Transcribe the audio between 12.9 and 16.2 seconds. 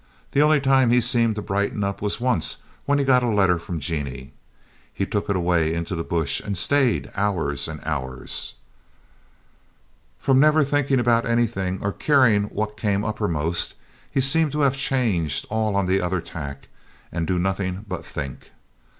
uppermost, he seemed to have changed all on the other